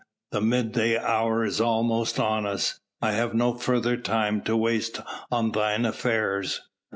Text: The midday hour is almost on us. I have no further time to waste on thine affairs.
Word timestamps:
The 0.31 0.41
midday 0.41 0.97
hour 0.97 1.45
is 1.45 1.61
almost 1.61 2.19
on 2.19 2.47
us. 2.47 2.79
I 3.03 3.11
have 3.11 3.35
no 3.35 3.53
further 3.53 3.97
time 3.97 4.41
to 4.45 4.57
waste 4.57 4.99
on 5.31 5.51
thine 5.51 5.85
affairs. 5.85 6.61